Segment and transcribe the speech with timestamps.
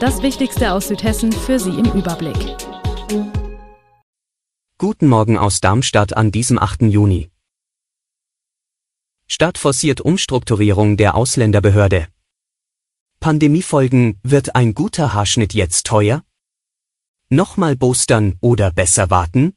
[0.00, 2.56] Das Wichtigste aus Südhessen für Sie im Überblick.
[4.78, 6.82] Guten Morgen aus Darmstadt an diesem 8.
[6.82, 7.32] Juni.
[9.26, 12.06] Stadt forciert Umstrukturierung der Ausländerbehörde.
[13.18, 16.22] Pandemiefolgen, wird ein guter Haarschnitt jetzt teuer?
[17.28, 19.56] Nochmal boostern oder besser warten?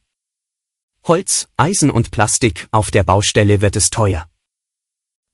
[1.04, 4.28] Holz, Eisen und Plastik, auf der Baustelle wird es teuer.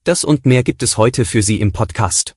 [0.04, 2.34] Das und mehr gibt es heute für Sie im Podcast.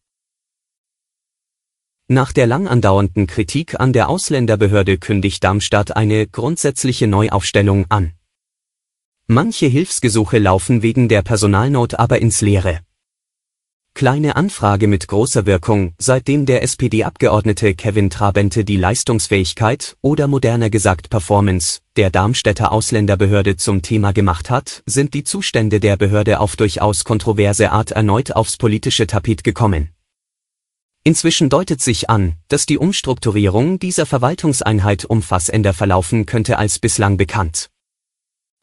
[2.14, 8.12] Nach der lang andauernden Kritik an der Ausländerbehörde kündigt Darmstadt eine grundsätzliche Neuaufstellung an.
[9.28, 12.82] Manche Hilfsgesuche laufen wegen der Personalnot aber ins Leere.
[13.94, 21.10] Kleine Anfrage mit großer Wirkung, seitdem der SPD-Abgeordnete Kevin Trabente die Leistungsfähigkeit oder moderner gesagt
[21.10, 27.06] Performance der Darmstädter Ausländerbehörde zum Thema gemacht hat, sind die Zustände der Behörde auf durchaus
[27.06, 29.92] kontroverse Art erneut aufs politische Tapet gekommen.
[31.04, 37.72] Inzwischen deutet sich an, dass die Umstrukturierung dieser Verwaltungseinheit umfassender verlaufen könnte als bislang bekannt.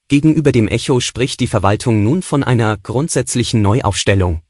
[0.07, 4.43] Gegenüber dem Echo spricht die Verwaltung nun von einer grundsätzlichen Neuaufstellung.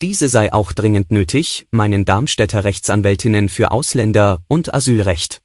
[0.00, 5.42] Diese sei auch dringend nötig, meinen Darmstädter Rechtsanwältinnen für Ausländer und Asylrecht.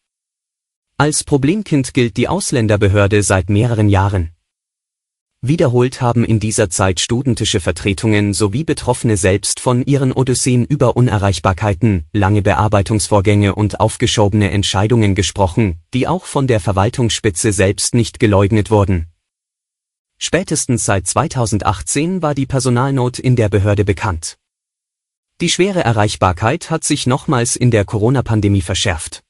[0.98, 4.32] Als Problemkind gilt die Ausländerbehörde seit mehreren Jahren.
[5.44, 12.06] Wiederholt haben in dieser Zeit studentische Vertretungen sowie Betroffene selbst von ihren Odysseen über Unerreichbarkeiten,
[12.14, 19.08] lange Bearbeitungsvorgänge und aufgeschobene Entscheidungen gesprochen, die auch von der Verwaltungsspitze selbst nicht geleugnet wurden.
[20.20, 24.38] Spätestens seit 2018 war die Personalnot in der Behörde bekannt.
[25.42, 29.24] Die schwere Erreichbarkeit hat sich nochmals in der Corona-Pandemie verschärft.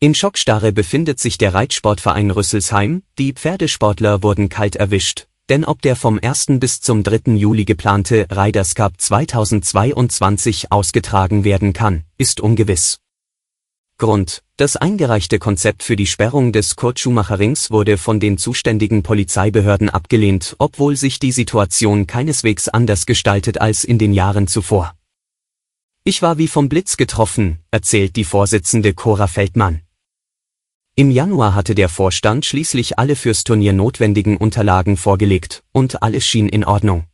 [0.00, 5.96] In Schockstarre befindet sich der Reitsportverein Rüsselsheim, die Pferdesportler wurden kalt erwischt, denn ob der
[5.96, 6.60] vom 1.
[6.60, 7.32] bis zum 3.
[7.32, 13.00] Juli geplante Riders Cup 2022 ausgetragen werden kann, ist ungewiss.
[13.98, 20.54] Grund, das eingereichte Konzept für die Sperrung des Kurt wurde von den zuständigen Polizeibehörden abgelehnt,
[20.60, 24.94] obwohl sich die Situation keineswegs anders gestaltet als in den Jahren zuvor.
[26.04, 29.82] Ich war wie vom Blitz getroffen, erzählt die Vorsitzende Cora Feldmann.
[30.98, 36.48] Im Januar hatte der Vorstand schließlich alle fürs Turnier notwendigen Unterlagen vorgelegt, und alles schien
[36.48, 37.04] in Ordnung.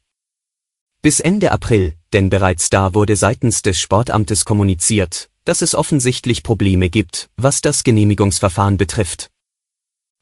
[1.03, 6.89] Bis Ende April, denn bereits da wurde seitens des Sportamtes kommuniziert, dass es offensichtlich Probleme
[6.89, 9.31] gibt, was das Genehmigungsverfahren betrifft.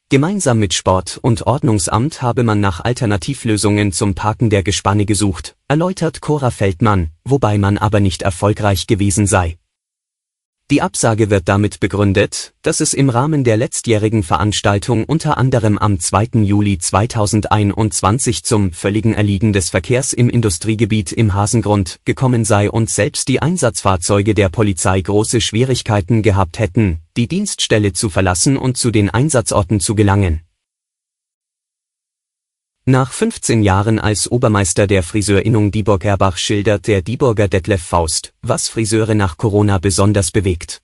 [0.09, 6.19] Gemeinsam mit Sport- und Ordnungsamt habe man nach Alternativlösungen zum Parken der Gespanne gesucht, erläutert
[6.19, 9.57] Cora Feldmann, wobei man aber nicht erfolgreich gewesen sei.
[10.73, 15.99] Die Absage wird damit begründet, dass es im Rahmen der letztjährigen Veranstaltung unter anderem am
[15.99, 16.41] 2.
[16.41, 23.27] Juli 2021 zum völligen Erliegen des Verkehrs im Industriegebiet im Hasengrund gekommen sei und selbst
[23.27, 29.11] die Einsatzfahrzeuge der Polizei große Schwierigkeiten gehabt hätten, die Dienststelle zu verlassen und zu den
[29.11, 30.41] Einsatzorten zu gelangen
[32.85, 39.15] nach 15 Jahren als Obermeister der Friseurinnung Dieburg-Erbach schildert der Dieburger Detlef Faust, was Friseure
[39.15, 40.81] nach Corona besonders bewegt.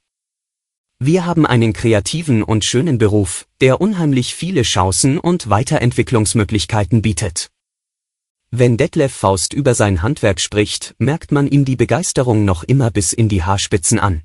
[0.99, 7.51] Wir haben einen kreativen und schönen Beruf, der unheimlich viele Chancen und Weiterentwicklungsmöglichkeiten bietet.
[8.49, 13.13] Wenn Detlef Faust über sein Handwerk spricht, merkt man ihm die Begeisterung noch immer bis
[13.13, 14.23] in die Haarspitzen an.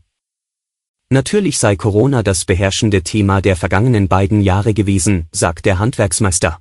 [1.11, 6.59] Natürlich sei Corona das beherrschende Thema der vergangenen beiden Jahre gewesen, sagt der Handwerksmeister.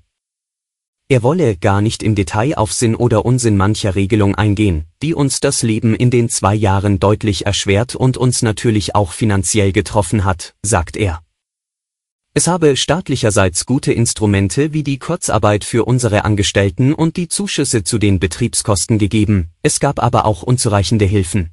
[1.13, 5.39] Er wolle gar nicht im Detail auf Sinn oder Unsinn mancher Regelung eingehen, die uns
[5.39, 10.55] das Leben in den zwei Jahren deutlich erschwert und uns natürlich auch finanziell getroffen hat,
[10.63, 11.21] sagt er.
[12.33, 17.99] Es habe staatlicherseits gute Instrumente wie die Kurzarbeit für unsere Angestellten und die Zuschüsse zu
[17.99, 21.51] den Betriebskosten gegeben, es gab aber auch unzureichende Hilfen.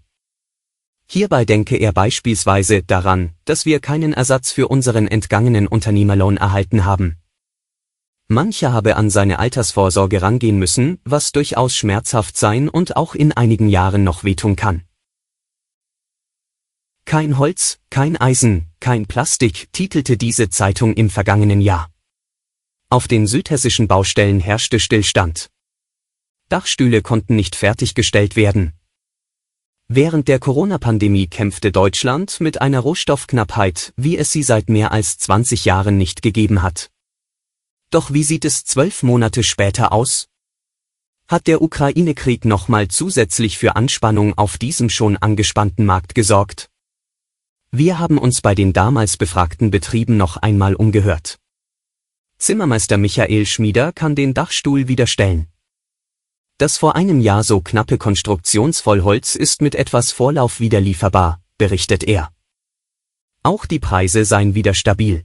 [1.06, 7.19] Hierbei denke er beispielsweise daran, dass wir keinen Ersatz für unseren entgangenen Unternehmerlohn erhalten haben.
[8.32, 13.68] Mancher habe an seine Altersvorsorge rangehen müssen, was durchaus schmerzhaft sein und auch in einigen
[13.68, 14.84] Jahren noch wehtun kann.
[17.04, 21.90] Kein Holz, kein Eisen, kein Plastik, titelte diese Zeitung im vergangenen Jahr.
[22.88, 25.50] Auf den südhessischen Baustellen herrschte Stillstand.
[26.48, 28.74] Dachstühle konnten nicht fertiggestellt werden.
[29.88, 35.64] Während der Corona-Pandemie kämpfte Deutschland mit einer Rohstoffknappheit, wie es sie seit mehr als 20
[35.64, 36.92] Jahren nicht gegeben hat.
[37.90, 40.28] Doch wie sieht es zwölf Monate später aus?
[41.26, 46.70] Hat der Ukraine-Krieg nochmal zusätzlich für Anspannung auf diesem schon angespannten Markt gesorgt?
[47.72, 51.38] Wir haben uns bei den damals befragten Betrieben noch einmal umgehört.
[52.38, 55.48] Zimmermeister Michael Schmieder kann den Dachstuhl wieder stellen.
[56.58, 62.32] Das vor einem Jahr so knappe Konstruktionsvollholz ist mit etwas Vorlauf wieder lieferbar, berichtet er.
[63.42, 65.24] Auch die Preise seien wieder stabil.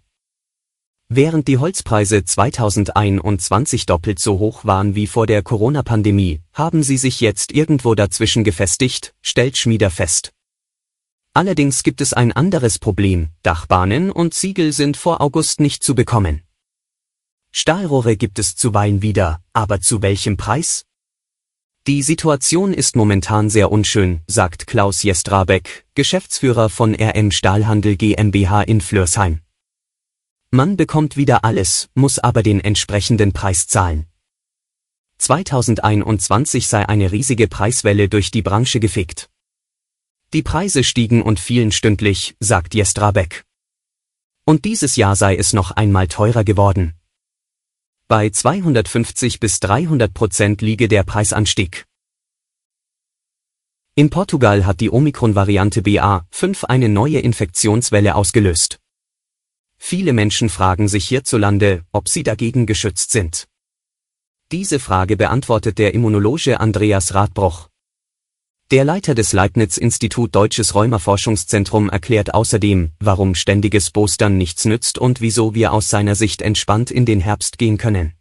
[1.10, 7.22] Während die Holzpreise 2021 doppelt so hoch waren wie vor der Corona-Pandemie, haben sie sich
[7.22, 10.32] jetzt irgendwo dazwischen gefestigt, stellt Schmieder fest.
[11.36, 16.42] Allerdings gibt es ein anderes Problem, Dachbahnen und Ziegel sind vor August nicht zu bekommen.
[17.52, 20.86] Stahlrohre gibt es zuweilen wieder, aber zu welchem Preis?
[21.86, 28.82] Die Situation ist momentan sehr unschön, sagt Klaus Jestrabeck, Geschäftsführer von RM Stahlhandel GmbH in
[28.82, 29.42] Flörsheim.
[30.52, 34.06] Man bekommt wieder alles, muss aber den entsprechenden Preis zahlen.
[35.18, 39.30] 2021 sei eine riesige Preiswelle durch die Branche gefegt.
[40.34, 43.44] Die Preise stiegen und fielen stündlich, sagt Jestrabeck.
[44.46, 46.94] Und dieses Jahr sei es noch einmal teurer geworden.
[48.08, 51.86] Bei 250 bis 300 Prozent liege der Preisanstieg.
[53.96, 58.80] In Portugal hat die Omikron-Variante BA5 eine neue Infektionswelle ausgelöst.
[59.88, 63.48] Viele Menschen fragen sich hierzulande, ob sie dagegen geschützt sind.
[64.52, 67.70] Diese Frage beantwortet der Immunologe Andreas Radbruch.
[68.72, 75.54] Der Leiter des Leibniz-Institut Deutsches Rheumaforschungszentrum erklärt außerdem, warum ständiges Boostern nichts nützt und wieso
[75.54, 78.14] wir aus seiner Sicht entspannt in den Herbst gehen können.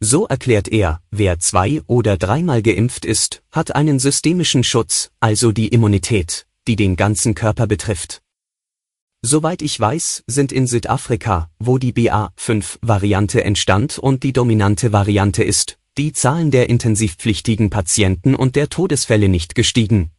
[0.00, 5.68] So erklärt er, wer zwei- oder dreimal geimpft ist, hat einen systemischen Schutz, also die
[5.68, 8.22] Immunität, die den ganzen Körper betrifft.
[9.22, 15.76] Soweit ich weiß, sind in Südafrika, wo die BA5-Variante entstand und die dominante Variante ist,
[15.96, 20.12] die Zahlen der intensivpflichtigen Patienten und der Todesfälle nicht gestiegen.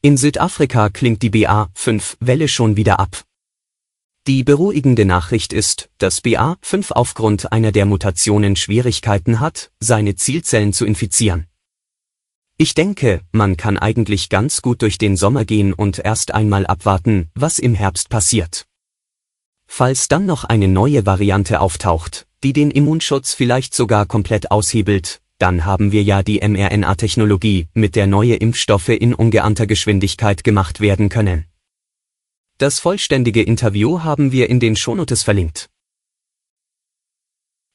[0.00, 3.22] In Südafrika klingt die BA5-Welle schon wieder ab.
[4.26, 10.86] Die beruhigende Nachricht ist, dass BA5 aufgrund einer der Mutationen Schwierigkeiten hat, seine Zielzellen zu
[10.86, 11.49] infizieren.
[12.62, 17.30] Ich denke, man kann eigentlich ganz gut durch den Sommer gehen und erst einmal abwarten,
[17.34, 18.66] was im Herbst passiert.
[19.66, 25.64] Falls dann noch eine neue Variante auftaucht, die den Immunschutz vielleicht sogar komplett aushebelt, dann
[25.64, 31.46] haben wir ja die mRNA-Technologie, mit der neue Impfstoffe in ungeahnter Geschwindigkeit gemacht werden können.
[32.58, 35.70] Das vollständige Interview haben wir in den Shownotes verlinkt.